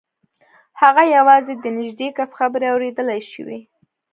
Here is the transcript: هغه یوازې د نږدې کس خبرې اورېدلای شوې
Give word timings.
هغه 0.81 1.03
یوازې 1.15 1.53
د 1.57 1.65
نږدې 1.77 2.07
کس 2.17 2.29
خبرې 2.39 2.67
اورېدلای 2.73 3.21
شوې 3.31 3.59